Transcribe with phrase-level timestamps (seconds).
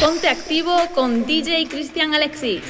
[0.00, 2.62] Ponte activo con DJ Cristian Alexis.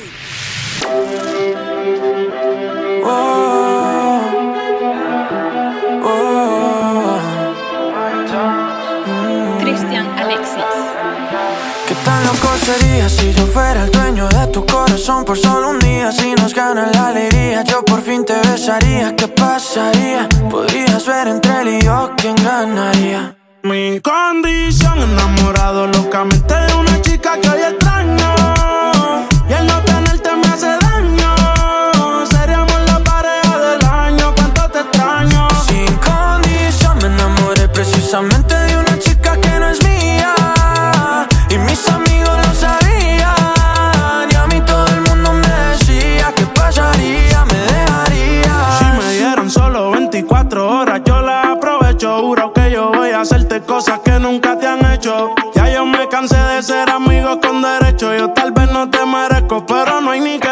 [3.04, 4.20] Oh,
[6.04, 7.18] oh.
[9.60, 10.56] Cristian Alexis.
[11.86, 15.78] ¿Qué tan loco sería si yo fuera el dueño de tu corazón por solo un
[15.78, 16.12] día?
[16.12, 19.14] Si nos gana la alegría, yo por fin te besaría.
[19.16, 20.28] ¿Qué pasaría?
[20.50, 23.37] Podrías ver entre él y yo quién ganaría.
[23.68, 27.62] Mi condición enamorado locamente de una chica que hay
[56.68, 58.14] ser amigos con derecho.
[58.14, 60.47] Yo tal vez no te merezco, pero no hay ni que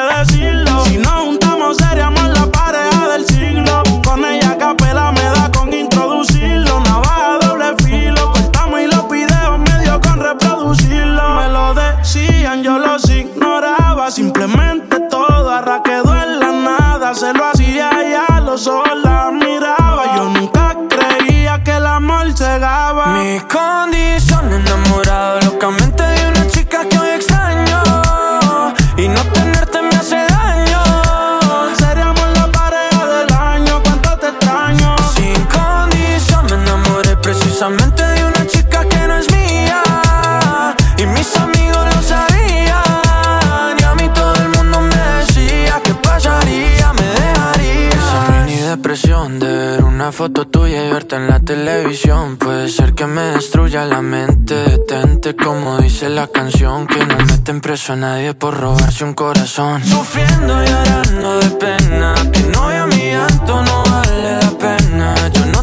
[48.96, 52.38] de ver una foto tuya y verte en la televisión.
[52.38, 56.86] Puede ser que me destruya la mente, detente como dice la canción.
[56.86, 59.84] Que no meten preso a nadie por robarse un corazón.
[59.84, 65.14] Sufriendo y llorando de pena, que no a mi llanto no vale la pena.
[65.28, 65.62] Yo no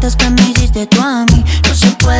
[0.00, 1.44] cartas que me hiciste tú a mí.
[1.68, 2.19] No se puede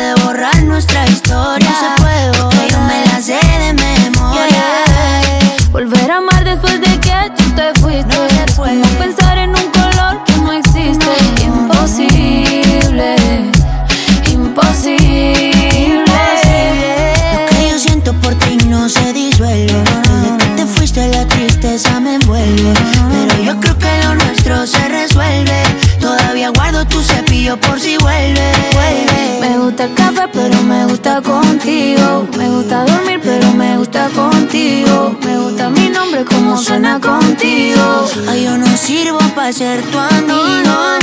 [38.91, 41.00] sirvo para ser tu amigo.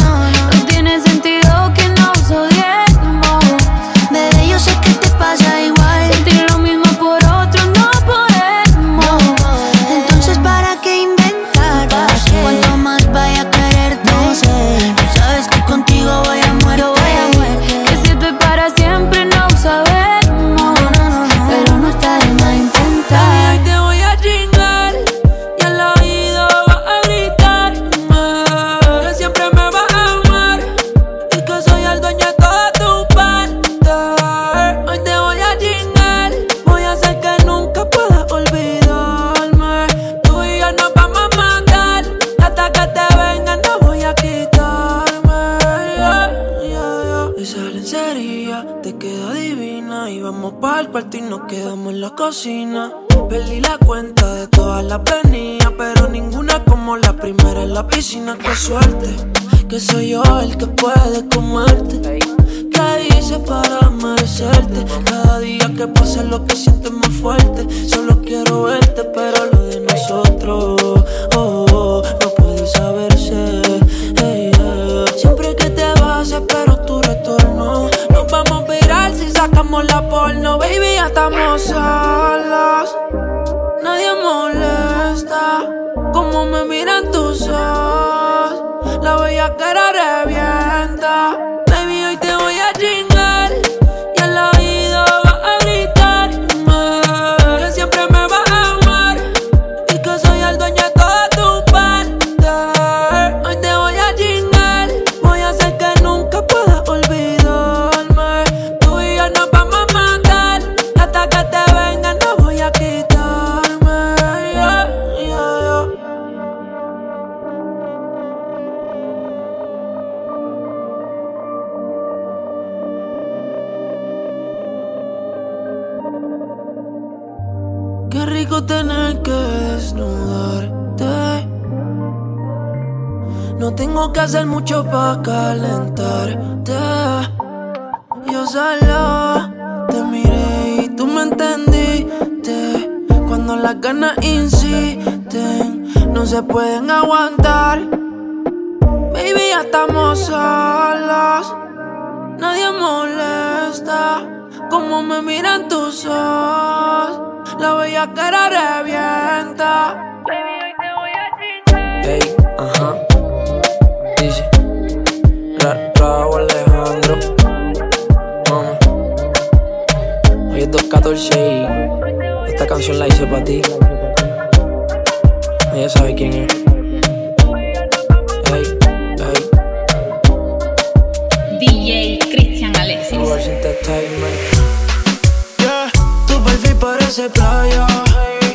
[185.59, 185.91] Yeah,
[186.27, 187.87] tu perfil parece playa.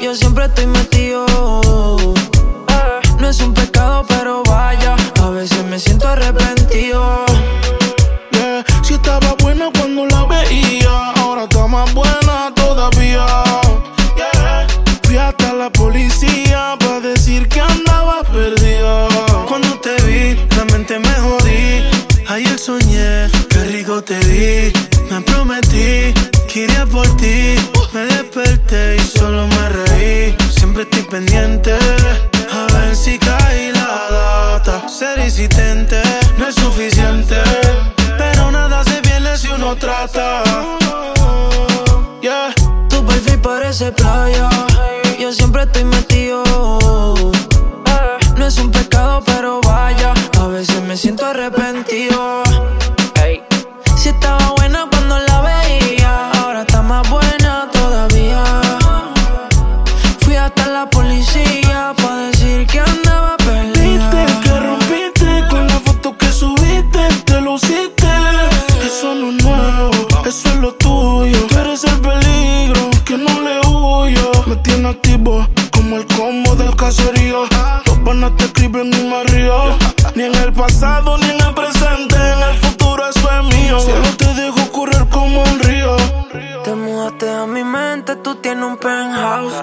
[0.00, 1.26] Yo siempre estoy metido.
[3.18, 4.96] No es un pecado, pero vaya.
[5.22, 7.24] A veces me siento arrepentido.
[8.32, 13.26] Yeah, si estaba buena cuando la veía, ahora está más buena todavía.
[14.16, 14.66] Yeah,
[15.02, 19.08] fui hasta la policía para decir que andaba perdida.
[19.48, 21.84] Cuando te vi, la mente me jodí.
[22.28, 24.91] Ayer soñé, qué rico te vi.
[25.12, 26.14] Me prometí
[26.48, 27.54] que iría por ti.
[27.92, 30.34] Me desperté y solo me reí.
[30.56, 31.76] Siempre estoy pendiente.
[32.50, 34.88] A ver si cae la data.
[34.88, 36.00] Ser insistente
[36.38, 37.36] no es suficiente.
[38.16, 40.44] Pero nada se pierde si uno trata.
[42.22, 42.54] Yeah.
[42.88, 44.48] Tu perfil parece playa.
[45.20, 46.51] Yo siempre estoy metido.
[75.70, 77.44] Como el combo del caserío.
[77.86, 79.54] Los panas te escriben ni me río.
[80.14, 83.80] Ni en el pasado ni en el presente, en el futuro eso es mío.
[83.80, 85.96] Solo te dejo correr como un río.
[86.64, 89.54] Te mudaste a mi mente, tú tienes un penthouse.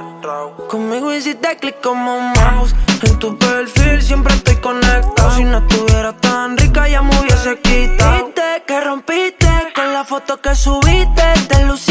[0.68, 2.76] Conmigo hiciste clic como un mouse.
[3.04, 5.36] En tu perfil siempre estoy conectado.
[5.36, 8.30] Si no estuviera tan rica, ya me hubiese quitado.
[8.68, 11.89] Que rompiste con la foto que subiste, te luciste.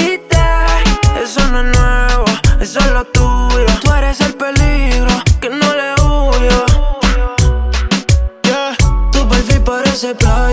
[9.98, 10.47] Perfil parece playa.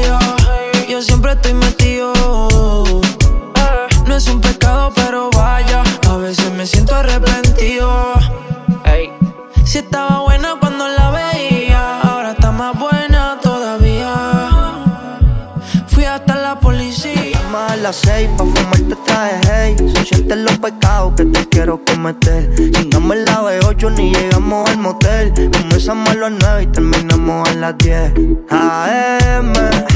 [17.86, 19.76] Las seis pa' fumarte traje hey.
[20.04, 22.50] Siete los pecados que te quiero cometer.
[22.72, 25.32] Chingamos la B8 ni llegamos al motel.
[25.52, 28.14] Comenzamos a las nueve y terminamos a las 10
[28.50, 29.54] AM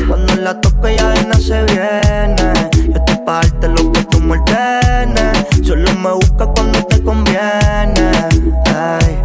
[0.07, 4.19] Cuando la tope ya de nada se viene Yo estoy pa' darte lo que tú
[4.19, 8.11] me ordenes Solo me busca cuando te conviene
[8.65, 9.21] Ay.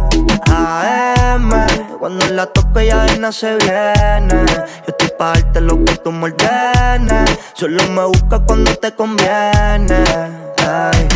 [0.51, 1.49] AM
[1.99, 6.25] Cuando la tope ya nada se viene Yo estoy pa' darte lo que tú me
[6.25, 10.03] ordenes Solo me busca cuando te conviene
[10.59, 11.07] Ay.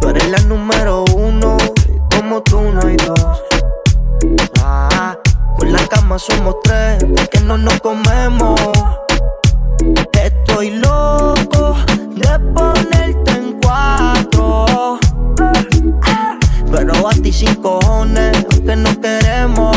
[0.00, 1.56] Tú eres la número uno
[2.14, 3.42] Como tú no hay dos
[4.62, 5.16] Ah,
[5.58, 8.60] Con la cama somos tres Porque no nos comemos
[10.50, 11.76] Estoy loco
[12.16, 14.98] de ponerte en cuatro
[16.70, 19.76] pero a ti sin cojones, aunque no queremos.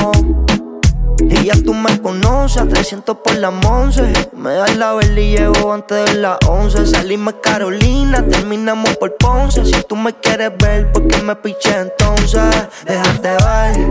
[1.21, 4.01] Y ya tú me conoces, a 300 por la once.
[4.35, 6.87] Me das la vela y llego antes de las 11.
[6.87, 9.63] Salimos Carolina, terminamos por Ponce.
[9.65, 12.41] Si tú me quieres ver, ¿por qué me piché entonces?
[12.85, 13.89] Déjate ver,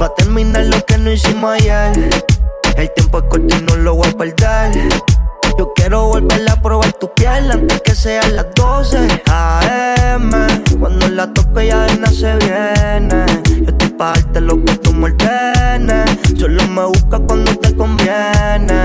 [0.00, 1.92] va a terminar lo que no hicimos ayer.
[2.76, 4.88] El tiempo es corto y no lo voy a perder.
[5.58, 10.30] Yo quiero volver a probar tu piel antes que sean las 12 AM.
[10.78, 13.24] Cuando la toque ya de se viene.
[13.62, 16.10] Yo estoy pa' darte lo que tú me ordenes.
[16.38, 18.82] Solo me busca cuando te conviene.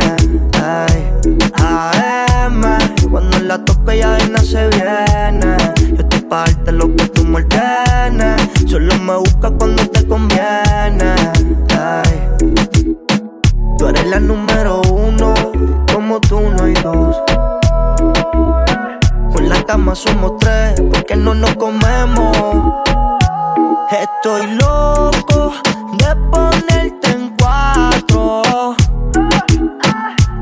[0.61, 1.11] Ay.
[1.55, 2.61] AM.
[3.09, 5.57] Cuando la toque ya de se viene.
[5.75, 8.41] Yo estoy pa' darte lo que tú me ordenes.
[8.67, 11.15] Solo me busca cuando te conviene.
[11.77, 12.29] Ay.
[13.79, 15.33] Tú eres la número uno,
[16.09, 17.15] como tú no hay dos.
[19.31, 22.35] Con la cama somos tres, porque no nos comemos.
[23.91, 25.53] Estoy loco
[25.99, 28.75] de ponerte en cuatro.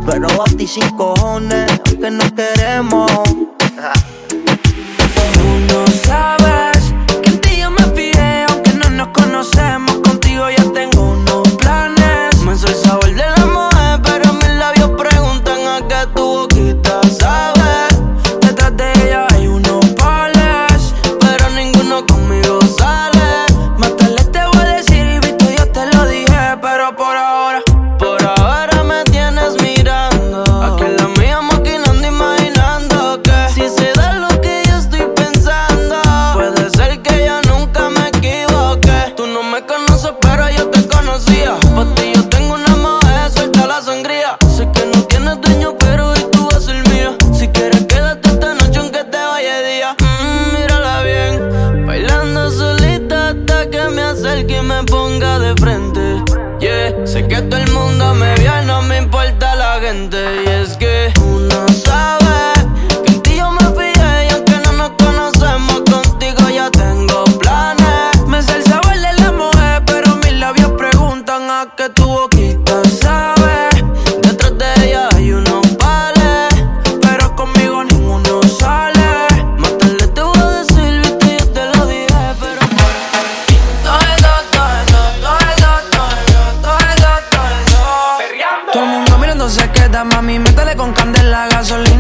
[0.06, 3.12] Pero a ti sin cojones, aunque no queremos.
[5.34, 6.57] Tú no sabes
[90.04, 91.97] mami, métele con candela, gasolina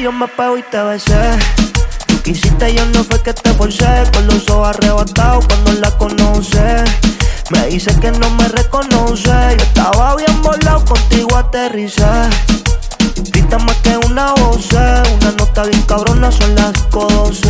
[0.00, 1.38] Yo me pego y te besé.
[2.24, 4.02] Quisiste, yo no fue que te forcé.
[4.12, 6.84] Con los ojos arrebatados cuando la conoce.
[7.50, 9.30] Me dice que no me reconoce.
[9.30, 12.04] Yo estaba bien volado, contigo aterricé.
[13.30, 17.48] Grita más que una voz, una nota bien cabrona, son las 12.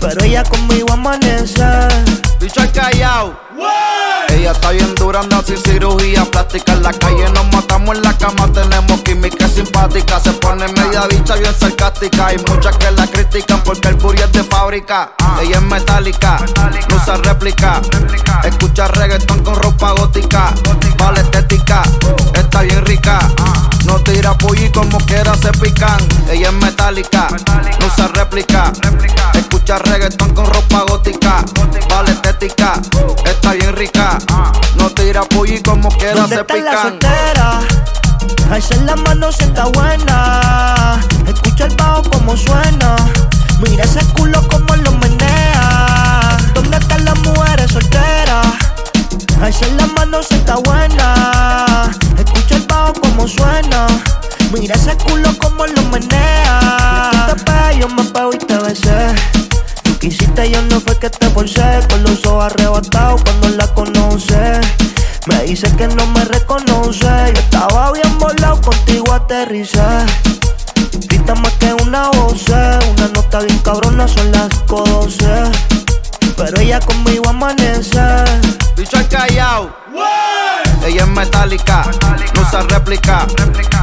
[0.00, 1.64] Pero ella conmigo amanece.
[2.40, 3.38] Bicho al callao.
[4.30, 6.72] Ella está bien dura, anda sin cirugía plástica.
[6.72, 10.18] En la calle nos matamos en la cama, tenemos química simpática.
[10.20, 12.28] Se pone media bicha bien sarcástica.
[12.28, 15.12] Hay muchas que la critican porque el booty es de fábrica.
[15.42, 16.38] Ella es metálica,
[16.88, 17.82] no usa réplica.
[18.44, 20.54] Escucha reggaetón con ropa gótica.
[20.96, 21.82] Vale estética,
[22.34, 23.18] está bien rica.
[23.84, 26.00] No tira pollo como quiera se pican.
[26.30, 27.28] Ella es metálica,
[27.80, 28.72] no usa réplica.
[29.34, 31.44] Escucha reggaetón con ropa gótica.
[31.88, 34.18] Vale estética, está bien rica.
[34.76, 36.82] No tira pollo como ¿Dónde se está la pican.
[36.82, 37.60] soltera?
[38.52, 41.00] Alza la mano si está buena.
[41.26, 42.96] Escucha el bajo como suena.
[43.60, 46.36] Mira ese culo como lo menea.
[46.54, 48.46] ¿Dónde están las mujeres solteras?
[49.42, 51.90] Alza la mano si está buena.
[52.16, 53.86] Escucha el bajo como suena.
[54.52, 57.10] Mira ese culo como lo menea.
[57.12, 59.39] Y te yo me pego y te besé.
[60.00, 61.80] Tú quisiste, yo no fue que te forcé.
[61.90, 64.60] Con los ojos arrebatados cuando la conoce.
[65.26, 67.00] Me dice que no me reconoce.
[67.00, 69.82] Yo estaba bien volado, contigo aterricé.
[71.06, 75.26] Grita más que una voz, una nota bien cabrona, son las 12.
[76.40, 78.00] Pero ella conmigo amanece.
[78.74, 79.70] Bicho al callao.
[80.86, 81.84] Ella es metálica,
[82.34, 83.26] no usa réplica.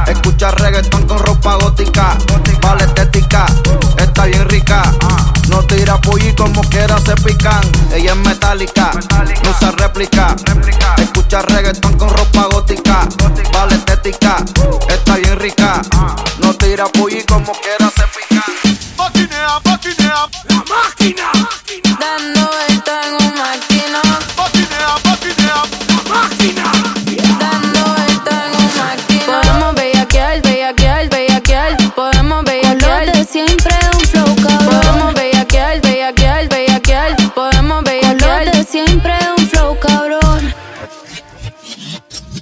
[0.08, 2.18] Escucha reggaetón con ropa gótica.
[2.60, 3.46] Vale estética,
[3.96, 4.82] está bien rica.
[5.48, 7.62] No tira pollo como quiera se pican.
[7.94, 8.90] Ella es metálica,
[9.44, 10.34] no usa réplica.
[10.96, 13.08] Escucha reggaetón con ropa gótica.
[13.52, 14.36] Vale estética,
[14.88, 15.80] está bien rica.
[16.40, 18.67] No tira pollo como quiera se pican.
[18.98, 21.30] Maquinea, maquinea, la máquina.
[22.00, 24.18] Dando vuelta en un maquinón.
[24.36, 26.64] Maquinea, maquinea, la máquina.
[27.38, 29.40] Dando vuelta en un maquinón.
[29.42, 31.76] Podemos bellaquear, bellaquear, bellaquear.
[31.94, 33.12] Podemos bellaquear.
[33.12, 34.80] de siempre un flow cabrón.
[34.80, 37.16] Podemos bellaquear, bellaquear, bellaquear.
[37.34, 38.50] Podemos bellaquear.
[38.52, 40.54] de siempre un flow cabrón.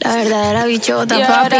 [0.00, 1.56] La verdadera bichota, papi.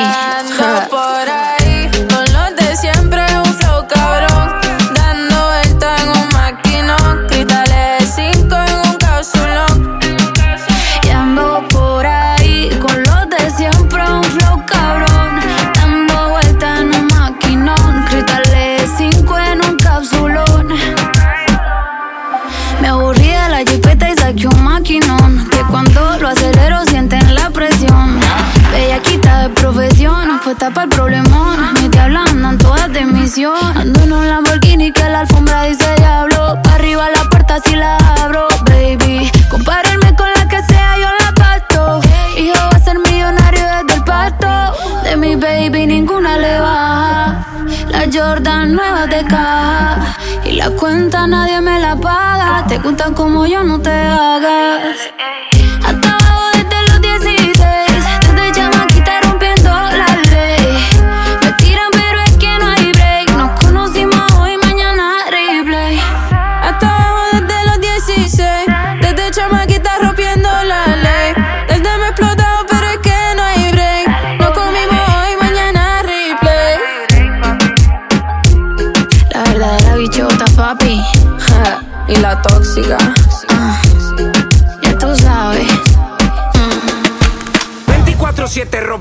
[53.14, 54.56] como yo no te haga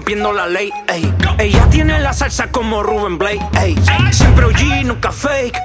[0.06, 0.72] rompiendo la ley.
[0.88, 1.12] Ey.
[1.40, 3.42] Ella tiene la salsa como Ruben Blake.
[3.60, 3.76] Ey.
[4.12, 5.58] Siempre OG, nunca fake.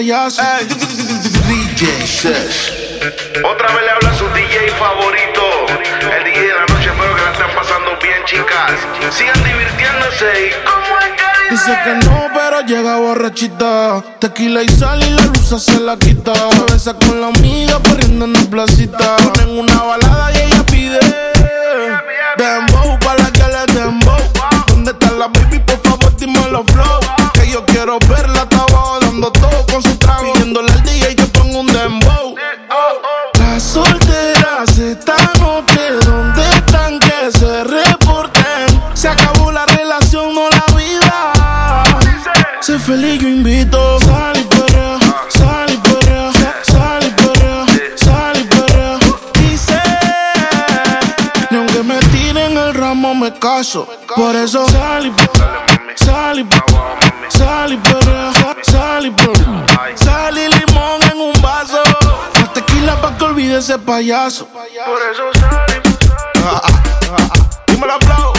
[0.00, 0.36] pantallas.
[1.48, 2.72] DJ Sesh.
[3.44, 5.42] Otra vez le habla su DJ favorito.
[6.16, 8.72] El DJ de la noche, espero que la estén pasando bien, chicas.
[9.14, 10.80] Sigan divirtiéndose y como.
[11.50, 14.02] Dice que no, pero llega borrachita.
[14.20, 16.32] Tequila y sal y la luz se la quita.
[16.32, 19.16] Cabeza con la amiga, corriendo en la placita.
[19.16, 21.00] Ponen una balada y ella pide.
[22.36, 24.20] Dembow para que le dembow.
[24.68, 25.58] ¿Dónde está la baby?
[25.58, 27.00] Por favor, dime los flow.
[27.34, 28.46] Que yo quiero verla,
[29.20, 30.32] mezclando todo con su trago.
[30.32, 32.34] Pidiéndole al DJ que ponga un dembow.
[33.38, 38.82] Las solteras estamos que donde están, que se reporten.
[38.94, 41.84] Se acabó la relación, no la vida.
[42.60, 43.98] Sé feliz, yo invito.
[44.00, 48.98] Sal y perrea, sal y perrea, sal y perrea, sal y perrea.
[49.34, 49.80] Dice,
[51.50, 53.88] ni aunque me tiren el ramo me caso.
[54.14, 58.09] Por eso sal y perrea, sal y perrea, sal y perrea.
[63.60, 64.46] ese payaso.
[64.46, 65.98] Por eso salimos.
[67.66, 68.29] Dime la aplauso.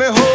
[0.00, 0.29] Mejor.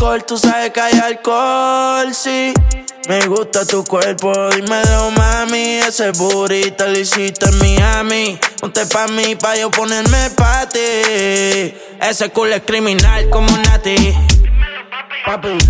[0.00, 0.24] Alcohol.
[0.24, 2.54] Tú sabes que hay alcohol, sí.
[3.08, 5.78] Me gusta tu cuerpo, dímelo mami.
[5.86, 8.38] Ese burrito lo hiciste en Miami.
[8.60, 11.74] Ponte pa' mí, pa' yo ponerme pa' ti.
[12.00, 14.14] Ese culo es criminal como Nati.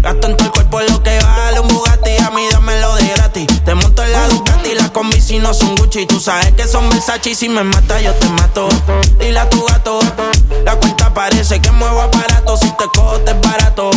[0.03, 2.16] Gasto en el cuerpo lo que vale un Bugatti.
[2.25, 3.47] A mí dámelo de gratis.
[3.64, 6.07] Te monto en la Ducati Las combi si no son Gucci.
[6.07, 8.69] Tú sabes que son Versace y si me mata yo te mato.
[9.19, 10.01] Dile a tu gato.
[10.65, 13.91] La cuenta parece que muevo aparato Si te cojo te es barato.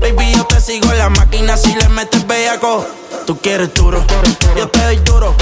[0.00, 2.86] Baby yo te sigo en la máquina Si le metes bellaco.
[3.26, 4.04] Tú quieres duro
[4.56, 5.34] Yo te doy duro.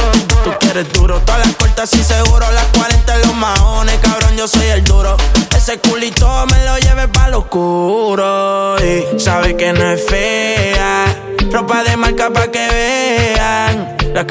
[0.44, 2.50] Tú quieres duro Todas las cortas y seguro.
[2.52, 5.16] Las 40 en los maones Cabrón yo soy el duro.
[5.56, 11.04] Ese culito me lo lleve pa' lo oscuro Y sabe que no es fea.
[11.50, 13.96] Ropa de marca pa' que vean.
[14.14, 14.26] La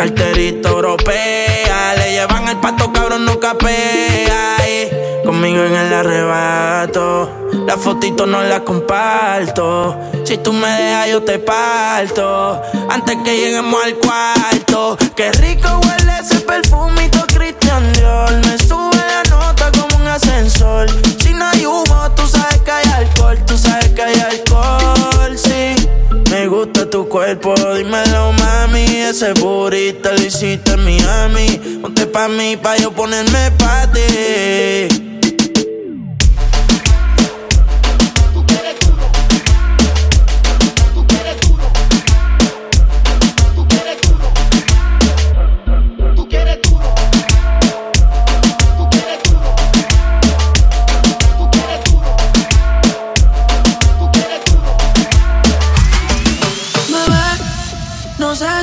[0.50, 7.30] Le llevan el pato cabrón no capea y Conmigo en el arrebato.
[7.66, 10.00] La fotito no la comparto.
[10.24, 12.62] Si tú me dejas yo te parto.
[12.90, 14.98] Antes que lleguemos al cuarto.
[15.18, 18.32] Qué rico huele ese perfumito Christian Dior.
[18.46, 20.88] Me sube la nota como un ascensor.
[21.20, 24.97] Si no hay humo, tú sabes que hay alcohol Tú sabes que hay alcohol,
[26.58, 28.86] gusta tu cuerpo, dímelo mami.
[29.10, 31.80] Ese burrito lo hiciste en Miami.
[31.82, 35.17] Ponte pa' mí, pa' yo ponerme pa' ti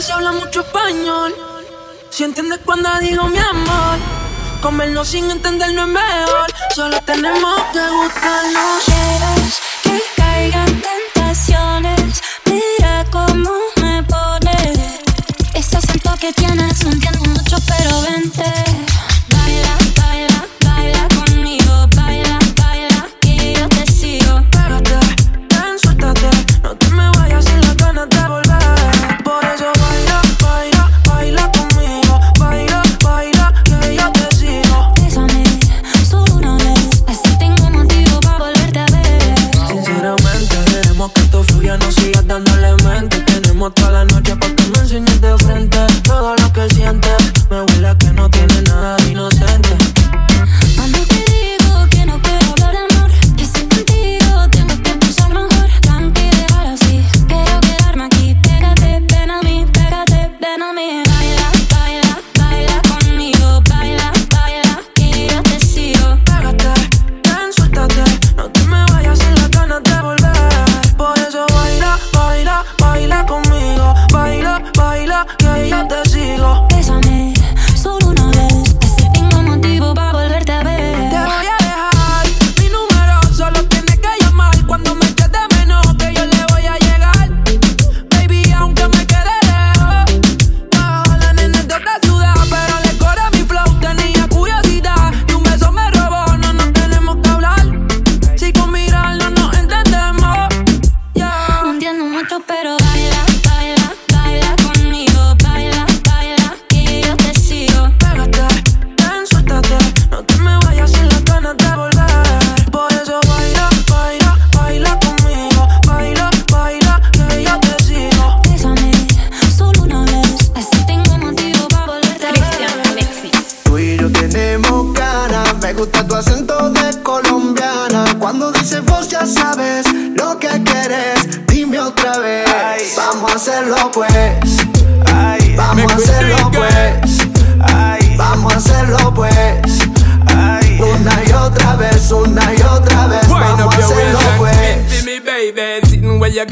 [0.03, 1.35] si habla mucho español.
[2.11, 3.99] Si entiendes cuando digo mi amor.
[4.61, 6.53] Comernos sin entender no es mejor.
[6.75, 8.85] Solo tenemos que buscarnos.
[8.85, 12.23] Quieres que caigan tentaciones.
[12.47, 13.51] Mira cómo
[13.83, 14.79] me pones.
[15.55, 18.64] Ese acento que tienes no entiendo mucho, pero vente.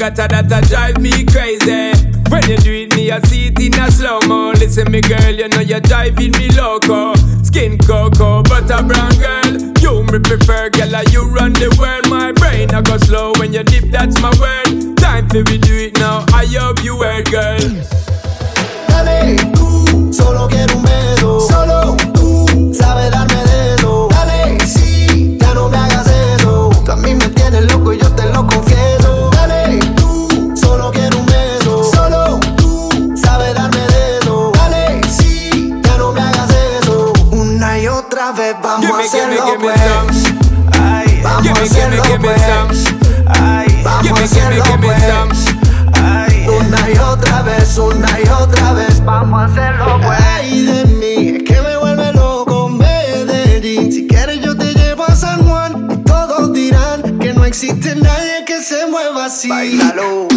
[0.03, 1.95] Got that, that drive me crazy.
[2.27, 4.51] When you do it, me, I see it in a slow mo.
[4.51, 7.15] Listen, me girl, you know you're driving me loco.
[7.39, 9.47] Skin cocoa, butter brown girl.
[9.79, 12.09] You me prefer, girl, like you run the world.
[12.09, 14.97] My brain I go slow when you dip, that's my word.
[14.97, 16.25] Time for we do it now.
[16.35, 17.63] I hope you heard, girl.
[18.91, 20.82] Dale, tú, solo quiero un
[39.33, 39.73] Gimme, gimme,
[40.73, 42.73] a Gimme, gimme, gimme some.
[44.03, 45.53] Gimme, gimme, gimme some.
[46.45, 50.19] Una y otra vez, una y otra vez, vamos a hacerlo pues.
[50.35, 53.91] Ay de mí, es que me vuelve loco Medellín.
[53.91, 58.43] Si quieres yo te llevo a San Juan y todos dirán que no existe nadie
[58.45, 59.49] que se mueva así.
[59.49, 60.27] Bailalo.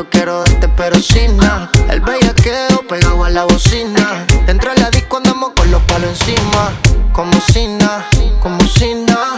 [0.00, 1.70] Yo quiero darte, pero sin nada.
[1.90, 4.24] El bellaqueo pegado a la bocina.
[4.46, 6.72] Dentro de la disco andamos con los palos encima.
[7.12, 8.06] Como Sina,
[8.40, 9.36] como Sina.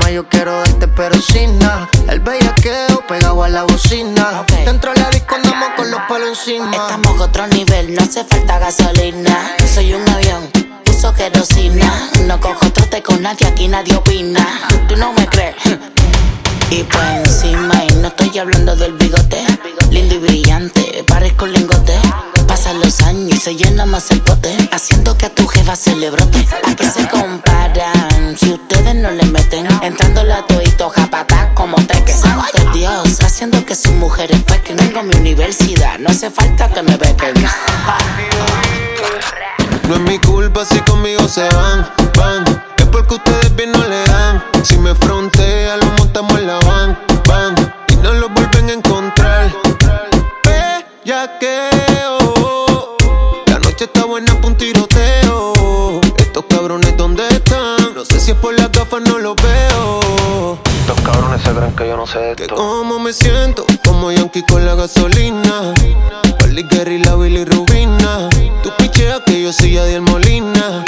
[0.00, 1.88] Ma, yo quiero darte, pero sin nada.
[2.08, 4.44] El bellaqueo pegado a la bocina.
[4.64, 6.70] Dentro de la disco andamos con los palos encima.
[6.76, 9.56] Estamos a otro nivel, no hace falta gasolina.
[9.74, 10.48] Soy un avión,
[10.88, 12.08] uso querosina.
[12.26, 14.46] No cojo trote con nadie, aquí nadie opina.
[14.86, 15.56] Tú no me crees.
[16.70, 19.27] Y pues encima, y no estoy hablando del bigote.
[23.38, 24.56] Se llena más el pote.
[24.72, 26.46] Haciendo que a tu jefa se le brote.
[26.66, 28.36] ¿A qué se comparan?
[28.36, 29.66] Si ustedes no le meten.
[29.82, 32.12] Entrando la toito japata como teque.
[32.12, 34.76] Santo Dios, haciendo que sus mujeres pequen.
[34.76, 37.34] Tengo mi universidad, no hace falta que me bequen.
[39.88, 42.44] No es mi culpa si conmigo se van, van.
[42.76, 44.44] Es porque ustedes bien no le dan.
[44.62, 45.77] Si me frontea,
[62.48, 62.54] esto.
[62.54, 65.74] cómo me siento, como Yankee con la gasolina.
[66.38, 68.28] Pali Gary, la Billy Rubina.
[68.62, 70.84] Tú picheas que yo soy Adiel Molina.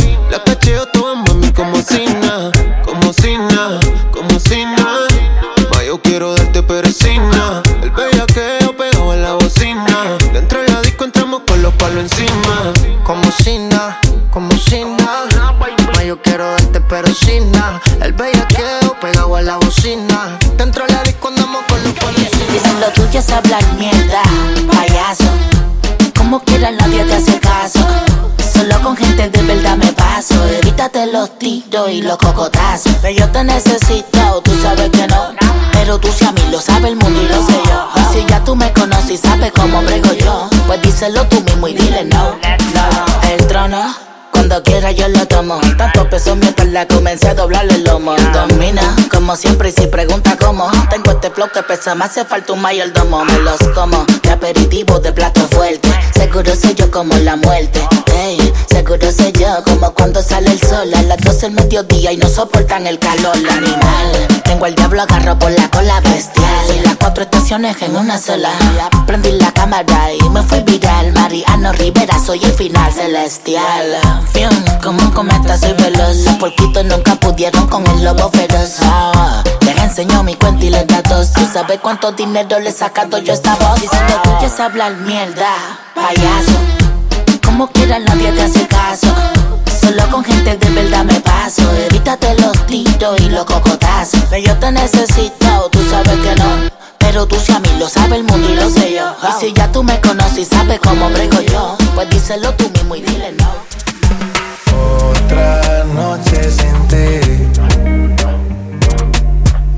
[23.11, 24.23] Tuyo es hablar mierda,
[24.73, 25.25] payaso.
[26.17, 27.81] Como quiera nadie te hace caso.
[28.55, 30.35] Solo con gente de verdad me paso.
[30.63, 32.93] Evítate los tiros y los cocotazos.
[33.03, 35.35] Pero yo te necesito, tú sabes que no.
[35.73, 37.89] Pero tú si a mí lo sabe el mundo y lo sé yo.
[37.97, 41.67] Y si ya tú me conoces y sabes cómo brego yo, pues díselo tú mismo
[41.67, 42.37] y dile no.
[42.37, 44.10] No, el trono.
[44.41, 45.61] Cuando quiera yo lo tomo.
[45.76, 48.16] Tanto peso mi espalda comencé a doblarle el lomo.
[48.32, 50.70] Domina, como siempre, y si pregunta cómo.
[50.88, 53.22] Tengo este flow que pesa, me hace falta un mayordomo.
[53.26, 55.91] Me los como de aperitivo, de plato fuerte.
[56.14, 57.86] Seguro soy yo como la muerte.
[58.16, 62.16] Ey, seguro soy yo como cuando sale el sol a las 12 del mediodía y
[62.16, 63.36] no soportan el calor.
[63.36, 66.76] El animal, tengo al diablo agarro por la cola bestial.
[66.78, 68.53] Y las cuatro estaciones en una sola.
[69.07, 71.12] Prendí la cámara y me fui viral.
[71.12, 74.01] Mariano Rivera, soy el final celestial.
[74.83, 76.16] Como un cometa soy veloz.
[76.24, 78.76] Los porquitos nunca pudieron con el lobo feroz.
[78.83, 81.33] Ah, les enseño mi cuenta y les datos.
[81.33, 83.81] Tú sabes cuánto dinero le sacado yo esta voz.
[83.81, 85.55] Dicen que tú es hablar mierda,
[85.95, 86.59] payaso.
[87.45, 89.09] Como quiera nadie te hace caso.
[89.81, 91.62] Solo con gente de verdad me paso.
[91.91, 94.22] Evítate los tiros y los cocotazos.
[94.45, 96.70] Yo te necesito, tú sabes que no.
[96.99, 99.14] Pero tú si a mí lo sabe el mundo y lo sé yo.
[99.28, 102.97] Y si ya tú me conoces y sabes cómo brego yo, pues díselo tú mismo
[102.97, 103.70] y dile no.
[104.99, 107.07] Otra noche sin ti.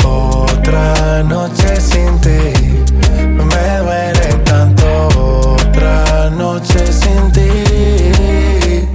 [0.04, 2.40] Otra noche sin ti.
[3.48, 4.86] Me duele tanto.
[5.16, 8.88] Otra noche sin ti.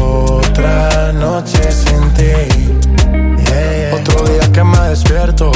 [0.00, 2.34] Otra noche sin ti.
[3.92, 5.55] Otro día que me despierto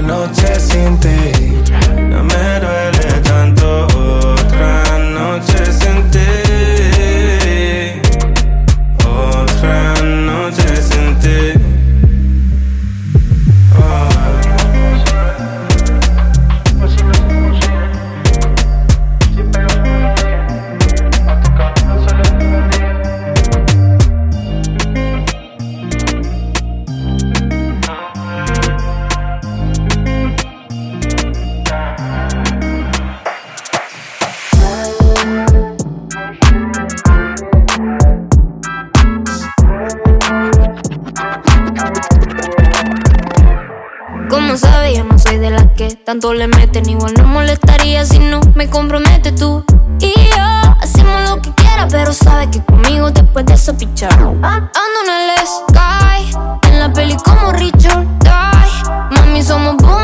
[0.00, 1.62] noche sin ti.
[2.08, 3.31] No me duele.
[46.12, 46.86] Tanto le meten.
[46.90, 49.64] Igual no molestaría si no me comprometes tú.
[49.98, 50.44] Y yo
[50.78, 54.12] hacemos lo que quiera, pero sabes que conmigo después de eso pichar.
[54.12, 56.36] Ando en el sky,
[56.68, 59.16] en la peli como Richard Die.
[59.16, 60.01] Mami, somos Bonnie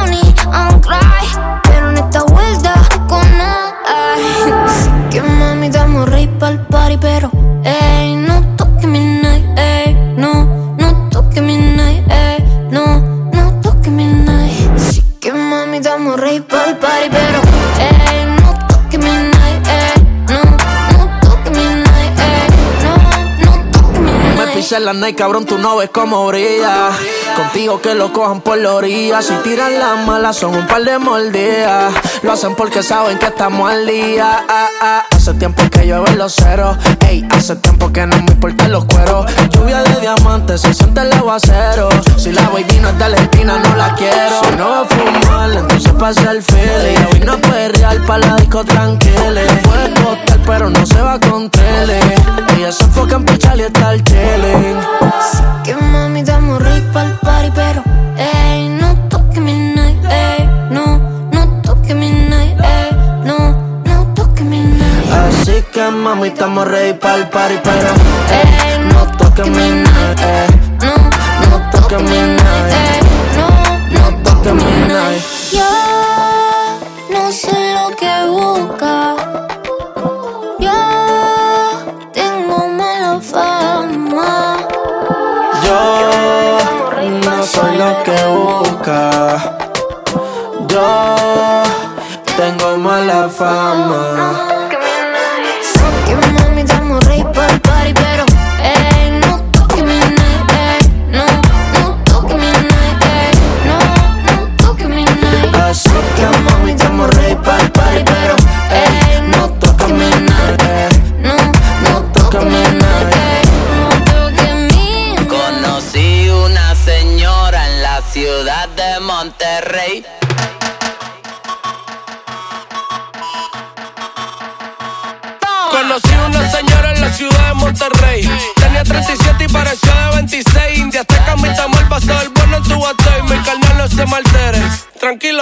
[16.99, 17.41] party, pero
[17.81, 20.43] ey, no toque mi night, ey, no,
[20.99, 22.49] no toque mi night, ey,
[22.85, 22.93] no,
[23.45, 24.55] no toque mi Me night.
[24.55, 26.91] pisa en la night, cabrón, tú no ves cómo brilla.
[27.39, 29.23] Contigo que lo cojan por la orilla.
[29.23, 31.95] Si tiran las malas son un par de mordidas.
[32.25, 34.45] Lo hacen porque saben que estamos al día.
[34.49, 35.05] Ah, ah.
[35.15, 36.77] Hace tiempo que llueve los ceros.
[37.09, 39.27] Ey, hace tiempo que no me importan los cueros.
[39.51, 41.89] Lluvia de diamantes, se siente el aguacero.
[42.17, 44.41] Si la baby no es de Argentina, no la quiero.
[44.43, 47.07] Si no va a fumar, entonces pasa el feeling.
[47.13, 49.43] Hoy no puede real para la disco tranquila.
[49.63, 52.01] Puede costar, pero no se va con tele.
[52.57, 54.81] Ella se enfoca en pichar y está el chilling.
[55.63, 56.59] Que mami, damos
[56.93, 57.83] pa'l party, pero
[58.17, 60.85] ey, no toque mi night, ey, no,
[61.33, 62.91] no toque mi night, ey,
[63.29, 63.37] no,
[63.85, 65.13] no toque mi night.
[65.13, 67.91] Así que mami, estamos ready pa'l party, pero
[68.41, 70.49] ey, no toque mi night, ey,
[70.85, 70.95] no,
[71.51, 73.01] no toque mi night, ey,
[73.39, 73.47] no,
[73.97, 75.78] no toque mi night.
[93.39, 94.58] Fama.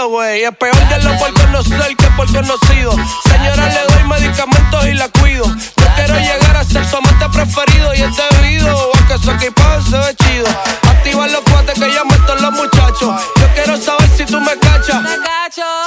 [0.08, 0.44] Güey.
[0.44, 2.92] Es peor de lo por conocer que por conocido.
[3.28, 5.44] Señora, le doy medicamentos y la cuido.
[5.44, 7.94] Yo quiero llegar a ser su amante preferido.
[7.94, 10.46] Y es debido a que su equipaje se ve chido.
[10.88, 13.22] Activa los cuates que ya todos los muchachos.
[13.40, 15.02] Yo quiero saber si tú me cachas.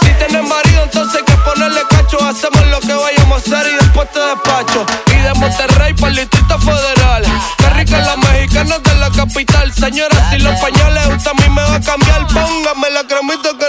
[0.02, 2.18] Si tienes marido, entonces hay que ponerle cacho.
[2.24, 4.86] Hacemos lo que vayamos a hacer y después te despacho.
[5.08, 7.24] Y de Monterrey para el Distrito Federal.
[7.58, 9.74] Qué rica la mexicana de la capital.
[9.74, 13.69] Señora, si los pañales usted a mí me va a cambiar, póngame la cremita que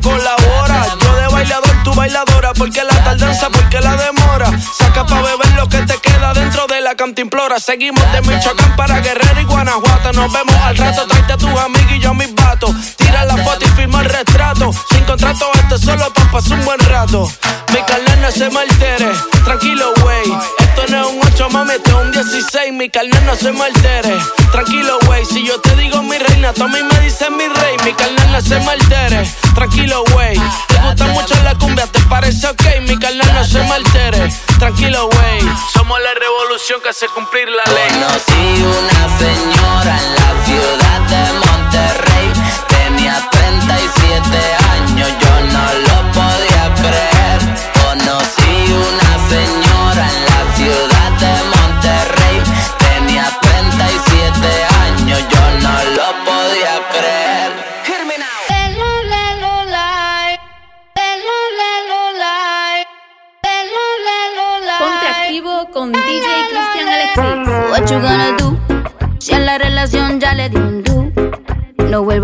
[0.00, 0.86] colabora?
[1.00, 4.50] Yo de bailador, tú bailadora, porque la tardanza, porque la demora.
[4.76, 7.58] Saca pa' beber lo que te queda dentro de la cantimplora.
[7.60, 10.12] Seguimos de Michoacán para Guerrero y Guanajuato.
[10.12, 12.70] Nos vemos al rato, tráete a tus amigos y yo a mis vatos.
[12.96, 14.72] Tira la foto y firma el retrato.
[14.90, 17.30] Sin contrato, este solo pa' pasar un buen rato.
[17.72, 19.10] Mi carnal no se me altere,
[19.44, 20.55] tranquilo, wey.
[20.76, 22.72] Esto no es un 8, mami, es un 16.
[22.74, 24.14] Mi carnal no se me altere,
[24.52, 25.24] tranquilo, wey.
[25.24, 27.76] Si yo te digo mi reina, tú a mí me dices mi rey.
[27.82, 30.38] Mi carnal no se me altere, tranquilo, wey.
[30.68, 32.62] Te gusta mucho la cumbia, te parece ok.
[32.88, 35.48] Mi carnal no se me altere, tranquilo, wey.
[35.72, 37.92] Somos la revolución que hace cumplir la ley.
[37.92, 42.32] Conocí una señora en la ciudad de Monterrey.
[42.68, 44.65] Tenía 37 años,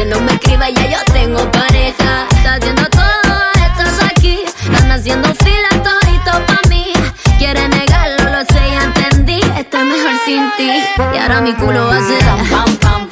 [0.00, 2.26] Que no me escriba, ya yo tengo pareja.
[2.30, 4.38] Está haciendo todo, estás aquí.
[4.62, 6.90] Están haciendo fila todito pa' mí.
[7.36, 9.42] Quiere negarlo, lo sé, ya entendí.
[9.58, 10.70] Estoy mejor sin ti.
[11.14, 13.09] Y ahora mi culo va a ser pam, pam, pam.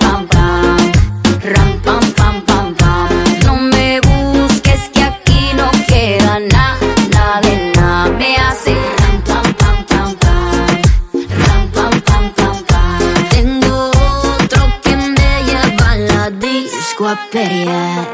[17.11, 18.07] A.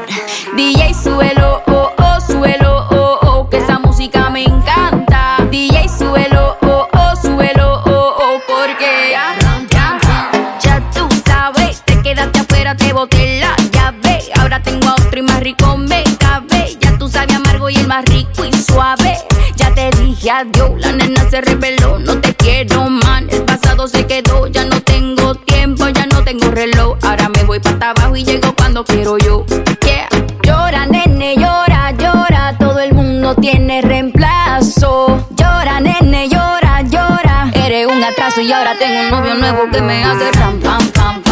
[0.55, 5.37] DJ, suelo, oh, oh, suelo, oh, oh, que esa música me encanta.
[5.51, 9.35] DJ, suelo, oh, oh, suelo, oh, oh, porque ya,
[9.69, 9.99] ya,
[10.61, 14.31] ya tú sabes, te quedaste afuera, te boté la llave.
[14.39, 16.77] Ahora tengo a otro y más rico me cabe.
[16.79, 19.17] Ya tú sabes amargo y el más rico y suave.
[19.57, 22.34] Ya te dije adiós, la nena se reveló, no te
[27.79, 29.45] Para abajo y llego cuando quiero yo.
[30.43, 32.55] Llora, nene, llora, llora.
[32.57, 35.27] Todo el mundo tiene reemplazo.
[35.31, 37.51] Llora, nene, llora, llora.
[37.53, 41.24] Eres un atraso y ahora tengo un novio nuevo que me hace ram, pam, pam.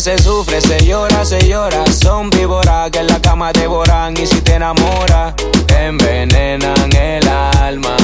[0.00, 1.84] Se sufre, se llora, se llora.
[1.92, 5.34] Son víboras que en la cama devoran y si te enamoras,
[5.66, 7.96] te envenenan el alma.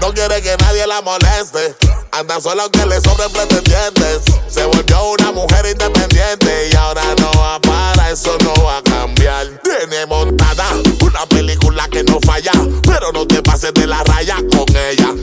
[0.00, 1.76] No quiere que nadie la moleste.
[2.12, 4.22] Anda sola aunque le sobren pretendientes.
[4.48, 9.46] Se volvió una mujer independiente y ahora no va para, eso no va a cambiar.
[9.62, 10.66] Tiene montada
[11.02, 12.52] una película que no falla,
[12.82, 15.14] pero no te pases de la raya con ella.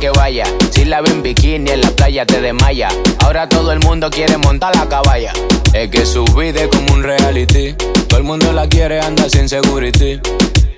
[0.00, 0.44] Que vaya.
[0.70, 2.88] Si la ve en bikini en la playa te desmaya.
[3.22, 5.32] Ahora todo el mundo quiere montar la caballa.
[5.74, 7.74] Es que su vida es como un reality.
[8.08, 10.18] Todo el mundo la quiere, anda sin security.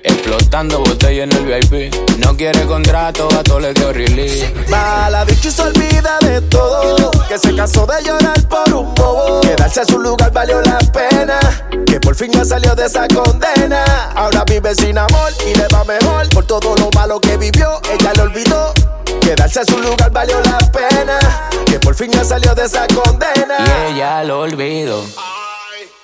[0.03, 1.95] Explotando botella en el VIP.
[2.17, 4.53] No quiere contrato, a todo le dio release.
[4.69, 7.09] Mala bicho y se olvida de todo.
[7.29, 9.39] Que se cansó de llorar por un bobo.
[9.39, 11.39] Quedarse en su lugar valió la pena.
[11.85, 13.85] Que por fin ya salió de esa condena.
[14.15, 16.27] Ahora vive sin amor y le va mejor.
[16.29, 18.73] Por todo lo malo que vivió, ella lo olvidó.
[19.23, 21.19] Quedarse en su lugar valió la pena.
[21.65, 23.57] Que por fin ya salió de esa condena.
[23.59, 25.03] Y ella lo olvidó.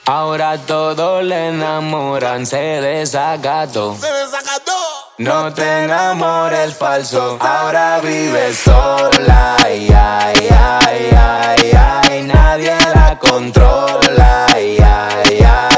[0.05, 3.95] Ahora todo le enamoran, se desacató.
[3.99, 4.71] Se desacató.
[5.19, 9.57] No te enamores falso, ahora vive sola.
[9.63, 14.47] Ay, ay, ay, ay, ay, nadie la controla.
[14.55, 15.68] Ay, ay, ay,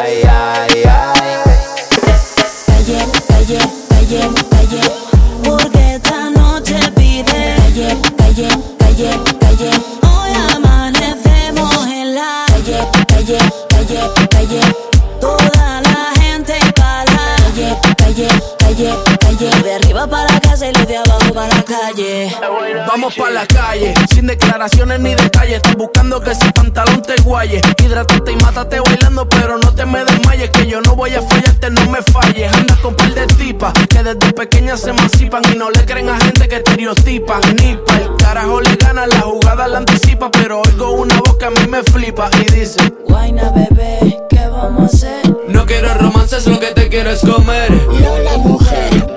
[13.69, 14.61] calle, calle.
[15.19, 17.20] Toda la gente cala.
[17.51, 18.27] Calle, calle,
[18.59, 19.61] calle, calle.
[19.61, 22.33] De arriba para la casa y de abajo para la calle.
[22.87, 25.57] Vamos pa' la calle, sin declaraciones ni detalles.
[25.57, 27.59] Estás buscando que ese pantalón te guaye.
[27.83, 30.49] Hidrátate y mátate bailando, pero no te me desmayes.
[30.51, 32.53] Que yo no voy a fallarte, no me falles.
[32.53, 36.17] Andas con par de tipas que desde pequeñas se emancipan y no le creen a
[36.21, 37.41] gente que estereotipan.
[37.59, 40.31] Ni pa' el carajo le gana, la jugada la anticipa.
[40.31, 42.79] Pero oigo una voz que a mí me flipa y dice:
[43.09, 45.37] Guayna, bebé, ¿qué vamos a hacer?
[45.47, 47.71] No quiero romances, lo que te quiero es comer.
[47.71, 49.07] Lola, mujer,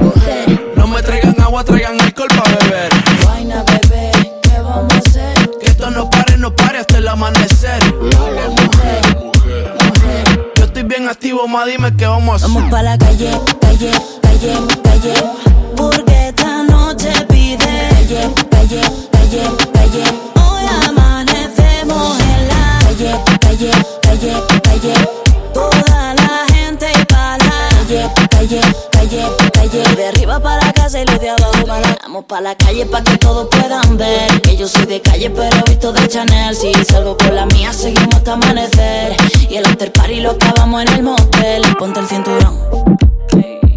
[0.00, 0.72] mujer.
[0.76, 2.90] No me traigan agua, traigan alcohol para beber.
[3.26, 5.50] Vaina, bebé, ¿qué vamos a hacer?
[5.60, 7.82] Que esto no pare, no pare hasta el amanecer.
[10.56, 12.54] Yo estoy bien activo, ma, dime qué vamos a hacer.
[12.54, 13.30] Vamos pa' la calle,
[13.60, 13.90] calle,
[14.22, 15.14] calle, calle.
[15.76, 18.80] Porque esta noche pide calle, calle,
[19.10, 19.42] calle,
[19.72, 20.04] calle.
[20.36, 23.70] Hoy amanecemos en la calle, calle,
[24.24, 24.94] calle, calle.
[25.52, 28.60] Toda la gente pa' la calle, calle,
[28.90, 29.22] calle,
[29.52, 29.96] calle.
[29.96, 31.98] De arriba para la casa y los de abajo para la...
[32.02, 34.40] Vamos pa' la calle pa' que todos puedan ver.
[34.42, 36.54] Que yo soy de calle pero visto de Chanel.
[36.54, 39.16] Si salgo con la mía seguimos hasta amanecer.
[39.48, 41.62] Y el after party lo acabamos en el motel.
[41.78, 42.58] Ponte el cinturón.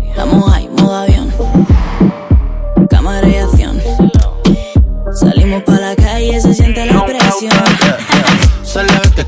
[0.09, 1.33] Estamos ahí, modo avión.
[2.89, 3.81] Cámara y acción.
[5.13, 7.51] Salimos pa' la calle, se siente la presión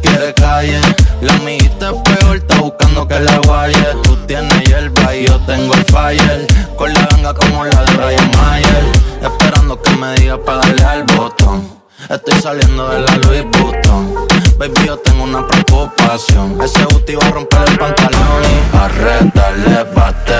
[0.01, 0.79] quiere calle.
[1.21, 3.85] La amiguita es peor, está buscando que la guaye.
[4.03, 6.47] Tú tienes hierba y yo tengo el fire.
[6.77, 8.83] Con la ganga como la de Brian Mayer.
[9.21, 11.79] Esperando que me diga para darle al botón.
[12.09, 14.15] Estoy saliendo de la Louis Vuitton.
[14.57, 16.59] Baby, yo tengo una preocupación.
[16.61, 20.39] Ese booty va a romper el pantalón y arrétale bate.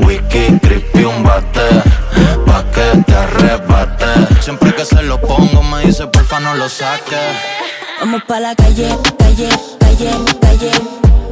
[0.00, 1.82] Wiki, creepy, un bate.
[2.46, 4.06] Pa' que te arrebate.
[4.40, 7.18] Siempre que se lo pongo, me dice porfa no lo saques.
[8.02, 9.48] Vamos pa' la calle, calle,
[9.78, 10.72] calle, calle.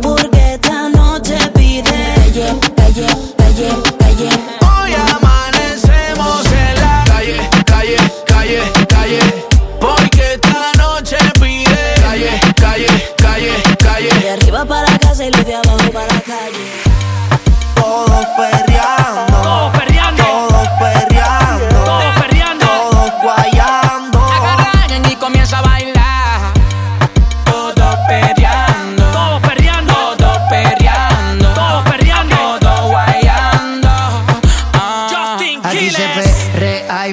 [0.01, 3.07] Porque esta noche pide calle, calle,
[3.37, 4.29] calle, calle.
[4.63, 9.50] Hoy amanecemos en la calle, calle, calle, calle.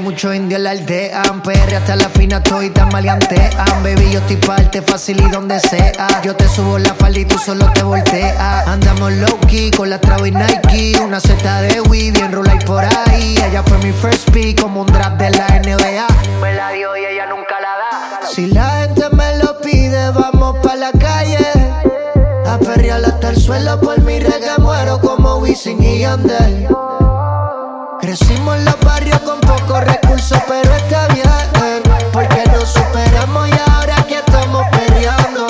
[0.07, 1.23] Perrea, hay mucho indio en la aldea.
[1.43, 3.51] Perre hasta la fina, estoy tan maleantean.
[3.83, 6.21] Baby, yo estoy parte fácil y donde sea.
[6.23, 8.67] Yo te subo la falda y tú solo te volteas.
[8.67, 10.99] Andamos low key con la Travis Nike.
[10.99, 13.35] Una seta de Wii, bien roll por ahí.
[13.43, 16.07] Ella fue mi first pick, como un draft de la NBA.
[16.41, 18.27] Me la dio y ella nunca la da.
[18.27, 21.47] Si la gente me lo pide, vamos pa' la calle.
[22.45, 26.67] A perrear hasta el suelo por mi reggae muero como Wisin y Yandel.
[27.99, 28.75] Crecimos en los
[30.47, 31.83] pero está bien.
[32.11, 35.45] Porque nos superamos y ahora que estamos peleando.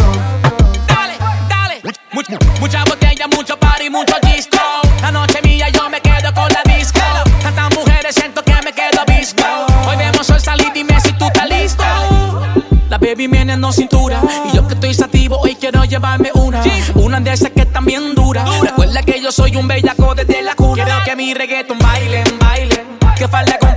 [0.87, 1.15] Dale,
[1.49, 1.81] dale.
[2.11, 4.57] Much- mucha botella, mucho party, mucho disco.
[5.01, 6.99] La noche mía, yo me quedo con la disco.
[7.41, 9.43] Tantas mujeres, siento que me quedo visco.
[9.87, 11.83] Hoy vemos el salir, dime si tú estás listo.
[12.89, 14.21] La baby viene en cintura.
[14.51, 16.61] Y yo que estoy sativo, hoy quiero llevarme una.
[16.95, 18.43] Una de esas que están bien dura.
[18.61, 20.83] Recuerda que yo soy un bellaco desde la cuna.
[20.83, 22.85] Quiero que mi reggaeton baile, baile.
[23.17, 23.75] Que falda con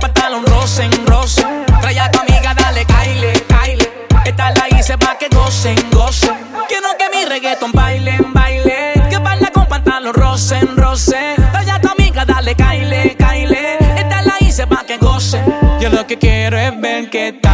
[0.61, 1.65] rosen, rosen.
[1.81, 3.91] Trae a tu amiga, dale, caile, caile.
[4.25, 6.35] Esta la hice pa' que gocen, gocen.
[6.67, 8.93] Quiero que mi reggaeton baile, baile.
[9.09, 11.35] Que falda con pantalón rosen, rosen.
[11.51, 13.77] Trae a tu amiga, dale, caile, caile.
[13.97, 15.43] Esta la hice pa' que gocen.
[15.79, 17.50] Yo lo que quiero es ver que están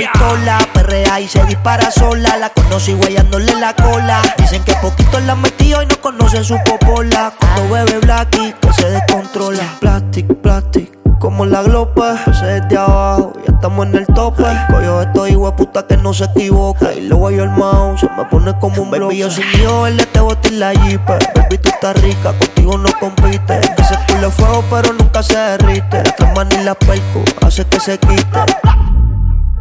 [0.00, 2.36] pistola, perrea y se dispara sola.
[2.36, 4.22] La conocí guayándole la cola.
[4.38, 7.32] Dicen que poquito la metió y no conocen su popola.
[7.38, 9.62] Cuando bebe Blacky, que se descontrola.
[9.80, 12.16] Plastic, plastic, como la glopa.
[12.26, 14.44] Ese desde abajo, ya estamos en el tope.
[14.70, 16.92] Coyo estoy puta que no se equivoca.
[16.94, 19.18] Y luego yo el mouse, se me pone como un baby.
[19.18, 21.04] Yo sin mío, él te boté la jeep.
[21.06, 23.60] Baby, tú estás rica, contigo no compite.
[23.76, 26.02] Ese culo fuego, pero nunca se derrite.
[26.04, 28.40] La crema ni la perco, hace que se quite.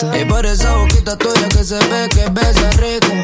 [0.00, 3.17] Y por esa boquita tuya que se ve que besa rico.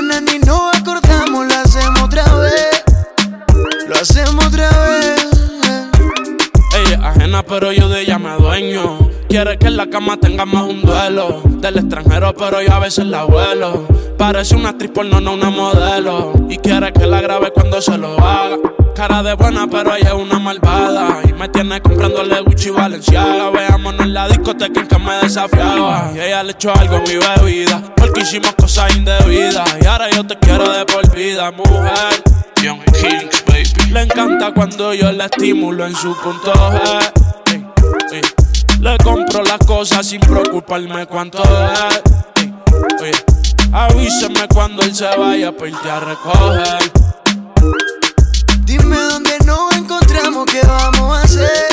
[0.00, 2.84] Mañana ni nos acordamos, lo hacemos otra vez.
[3.88, 5.26] Lo hacemos otra vez.
[6.76, 9.10] Ella es ajena, pero yo de ella me dueño.
[9.28, 11.42] Quiere que en la cama tengamos un duelo.
[11.44, 13.88] Del extranjero, pero yo a veces la vuelo.
[14.16, 16.32] Parece una actriz porno, no una modelo.
[16.48, 18.56] Y quiere que la grabe cuando se lo haga.
[18.98, 21.20] Cara de buena, pero ella es una malvada.
[21.22, 23.48] Y me tiene comprándole Gucci y Valenciaga.
[23.50, 26.10] Veámonos en la discoteca en que me desafiaba.
[26.16, 27.80] Y ella le echó algo a mi bebida.
[27.94, 29.76] Porque hicimos cosas indebidas.
[29.80, 32.24] Y ahora yo te quiero de por vida, mujer.
[32.60, 33.92] Young Kings, baby.
[33.92, 38.20] Le encanta cuando yo la estimulo en su punto G.
[38.80, 41.40] Le compro las cosas sin preocuparme cuánto
[43.04, 43.24] es.
[43.70, 46.92] Avíseme cuando él se vaya para irte a recoger.
[48.68, 51.68] Dime dónde nos encontramos, qué vamos a hacer.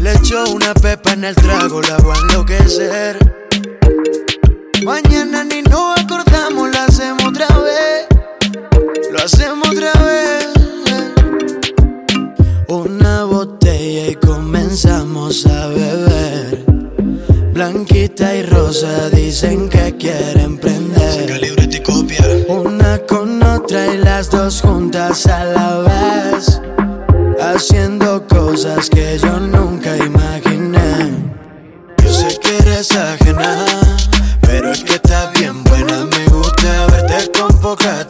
[0.00, 3.18] Le echo una pepa en el trago, la voy a enloquecer.
[4.84, 8.08] Mañana ni nos acordamos, lo hacemos otra vez.
[9.12, 10.48] Lo hacemos otra vez.
[12.66, 16.64] Una botella y comenzamos a beber.
[17.52, 21.54] Blanquita y rosa dicen que quieren prender.
[22.48, 23.23] Una con
[23.64, 26.60] otra y las dos juntas a la vez.
[27.40, 31.32] Haciendo cosas que yo nunca imaginé.
[32.02, 33.64] Yo sé que eres ajena,
[34.42, 36.04] pero es que está bien buena.
[36.04, 38.06] Me gusta verte con poca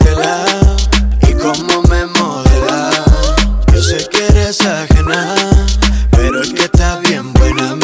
[1.22, 2.90] y cómo me modela.
[3.72, 5.34] Yo sé que eres ajena,
[6.10, 7.83] pero es que está bien buena.